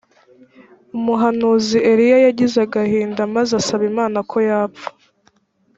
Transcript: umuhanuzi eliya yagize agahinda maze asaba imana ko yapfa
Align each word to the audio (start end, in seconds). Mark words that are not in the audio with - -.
umuhanuzi 0.97 1.77
eliya 1.91 2.17
yagize 2.25 2.57
agahinda 2.65 3.21
maze 3.35 3.51
asaba 3.61 3.83
imana 3.91 4.17
ko 4.29 4.37
yapfa 4.49 4.89